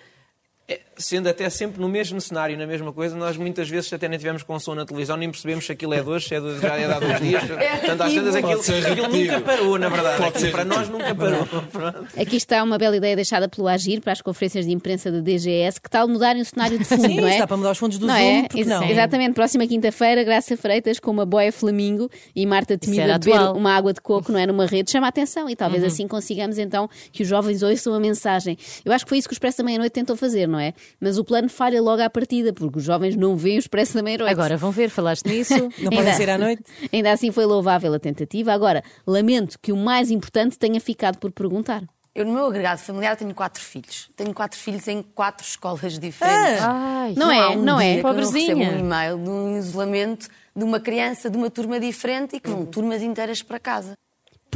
é, 0.67 0.81
Sendo 0.97 1.27
até 1.27 1.49
sempre 1.49 1.81
no 1.81 1.89
mesmo 1.89 2.21
cenário, 2.21 2.57
na 2.57 2.65
mesma 2.65 2.93
coisa, 2.93 3.15
nós 3.17 3.35
muitas 3.35 3.67
vezes 3.69 3.91
até 3.91 4.07
nem 4.07 4.17
tivemos 4.17 4.43
com 4.43 4.57
som 4.59 4.73
na 4.75 4.85
televisão, 4.85 5.17
nem 5.17 5.29
percebemos 5.29 5.65
se 5.65 5.71
aquilo 5.71 5.93
é 5.93 6.01
de 6.01 6.09
hoje, 6.09 6.27
se 6.27 6.35
é 6.35 6.39
de, 6.39 6.59
já 6.59 6.75
é 6.77 6.87
de 6.87 6.93
há 6.93 6.99
dois 6.99 7.19
dias. 7.19 7.43
Portanto, 7.45 8.01
às 8.01 8.13
vezes 8.13 8.35
aquilo, 8.35 8.61
aquilo 8.61 9.07
nunca 9.09 9.41
parou, 9.41 9.77
na 9.77 9.89
verdade. 9.89 10.17
Pode 10.17 10.27
Aquilo 10.29 10.45
ser 10.45 10.51
para 10.51 10.65
nós 10.65 10.87
nunca 10.89 11.13
parou. 11.15 11.45
Pronto. 11.71 12.07
Aqui 12.17 12.37
está 12.37 12.63
uma 12.63 12.77
bela 12.77 12.95
ideia 12.95 13.15
deixada 13.15 13.49
pelo 13.49 13.67
Agir 13.67 13.99
para 14.01 14.13
as 14.13 14.21
conferências 14.21 14.65
de 14.65 14.71
imprensa 14.71 15.11
da 15.11 15.19
DGS. 15.19 15.81
Que 15.81 15.89
tal 15.89 16.07
mudarem 16.07 16.41
o 16.41 16.45
cenário 16.45 16.77
de 16.79 16.85
fundo, 16.85 17.01
Sim, 17.01 17.19
não 17.21 17.27
é? 17.27 17.39
dá 17.39 17.47
para 17.47 17.57
mudar 17.57 17.71
os 17.71 17.77
fundos 17.77 17.97
do 17.97 18.07
não 18.07 18.15
Zoom, 18.15 18.23
é? 18.23 18.41
porque 18.43 18.59
Ex- 18.59 18.67
não? 18.67 18.83
Exatamente, 18.89 19.33
próxima 19.33 19.67
quinta-feira, 19.67 20.23
Graça 20.23 20.55
Freitas 20.55 20.99
com 20.99 21.11
uma 21.11 21.25
boia 21.25 21.51
flamingo 21.51 22.09
e 22.35 22.45
Marta 22.45 22.77
Temida 22.77 23.19
beber 23.19 23.33
atual. 23.35 23.57
uma 23.57 23.75
água 23.75 23.91
de 23.91 23.99
coco, 23.99 24.31
não 24.31 24.39
é? 24.39 24.45
Numa 24.47 24.65
rede, 24.65 24.89
chama 24.91 25.07
a 25.07 25.09
atenção 25.09 25.49
e 25.49 25.55
talvez 25.57 25.83
assim 25.83 26.07
consigamos 26.07 26.57
então 26.57 26.89
que 27.11 27.21
os 27.23 27.27
jovens 27.27 27.61
ouçam 27.63 27.93
a 27.93 27.99
mensagem. 27.99 28.57
Eu 28.85 28.93
acho 28.93 29.03
que 29.05 29.09
foi 29.09 29.17
isso 29.17 29.27
que 29.27 29.33
o 29.33 29.35
Expresso 29.35 29.57
da 29.57 29.63
Meia-Noite 29.65 29.91
tentou 29.91 30.15
fazer, 30.15 30.47
não 30.47 30.59
é? 30.59 30.73
Mas 30.99 31.17
o 31.17 31.23
plano 31.23 31.49
falha 31.49 31.81
logo 31.81 32.01
à 32.01 32.09
partida, 32.09 32.53
porque 32.53 32.79
os 32.79 32.83
jovens 32.83 33.15
não 33.15 33.35
veem 33.35 33.57
o 33.57 33.59
Expresso 33.59 33.93
da 33.95 34.01
Meia-Noite. 34.03 34.31
Agora 34.31 34.57
vão 34.57 34.71
ver, 34.71 34.89
falaste 34.89 35.25
nisso. 35.25 35.53
Não 35.79 35.91
podem 35.91 36.13
sair 36.13 36.29
à 36.29 36.37
noite? 36.37 36.63
Ainda 36.91 37.11
assim 37.11 37.31
foi 37.31 37.45
louvável 37.45 37.93
a 37.93 37.99
tentativa. 37.99 38.53
Agora, 38.53 38.83
lamento 39.05 39.57
que 39.61 39.71
o 39.71 39.77
mais 39.77 40.09
importante 40.11 40.57
tenha 40.57 40.79
ficado 40.79 41.17
por 41.17 41.31
perguntar. 41.31 41.83
Eu, 42.13 42.25
no 42.25 42.33
meu 42.33 42.45
agregado 42.45 42.79
familiar, 42.79 43.17
tenho 43.17 43.33
quatro 43.35 43.61
filhos. 43.61 44.09
Tenho 44.15 44.33
quatro 44.33 44.57
filhos 44.57 44.87
em 44.87 45.01
quatro 45.01 45.45
escolas 45.45 45.99
diferentes. 45.99 46.61
Ai, 46.63 47.13
Não 47.17 47.29
é, 47.29 47.39
há 47.39 47.49
um 47.49 47.61
não 47.61 47.79
é. 47.81 47.95
que 47.95 47.99
eu 47.99 48.03
não 48.03 48.09
Pobrezinha. 48.09 48.55
recebo 48.55 48.75
um 48.75 48.79
e-mail 48.79 49.17
de 49.17 49.29
um 49.29 49.57
isolamento 49.57 50.27
de 50.55 50.63
uma 50.63 50.79
criança 50.79 51.29
de 51.29 51.37
uma 51.37 51.49
turma 51.49 51.77
diferente 51.77 52.37
e 52.37 52.39
que 52.39 52.49
vão 52.49 52.65
turmas 52.65 53.01
inteiras 53.01 53.43
para 53.43 53.59
casa. 53.59 53.93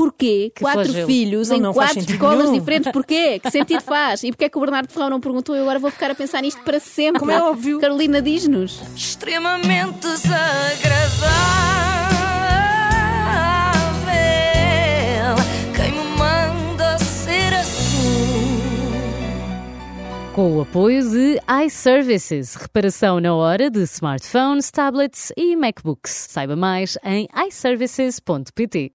Porquê 0.10 0.52
quatro 0.58 0.86
flagelo. 0.86 1.08
filhos 1.08 1.50
Não, 1.50 1.58
em 1.58 1.60
não 1.62 1.74
quatro 1.74 2.00
escolas 2.00 2.46
nenhum. 2.50 2.60
diferentes? 2.60 2.90
Porquê? 2.92 3.40
Que 3.44 3.52
sentido 3.52 3.82
faz? 3.82 4.24
E 4.24 4.32
porquê 4.32 4.46
é 4.46 4.50
que 4.50 4.58
o 4.58 4.62
Bernardo 4.62 4.90
Ferrão 4.94 5.10
não 5.10 5.20
perguntou? 5.20 5.54
Eu 5.56 5.64
agora 5.64 5.78
vou 5.78 5.92
ficar 5.92 6.10
a 6.10 6.16
pensar 6.16 6.42
nisto 6.42 6.62
para 6.62 6.80
sempre. 6.80 7.20
Como 7.20 7.32
é 7.32 7.42
óbvio. 7.42 7.80
Carolina, 7.82 8.22
diz-nos. 8.22 8.80
extremamente 8.96 10.00
desagradável. 14.10 15.36
Quem 15.76 15.92
me 15.92 16.04
manda 16.18 16.98
ser 17.00 17.54
assim? 17.54 18.00
Com 20.34 20.58
o 20.58 20.62
apoio 20.62 21.10
de 21.10 21.40
iServices, 21.66 22.56
reparação 22.56 23.20
na 23.20 23.36
hora 23.36 23.70
de 23.70 23.82
smartphones, 23.84 24.72
tablets 24.72 25.34
e 25.36 25.56
MacBooks. 25.56 26.28
Saiba 26.30 26.56
mais 26.56 26.98
em 27.04 27.28
iServices.pt. 27.48 28.88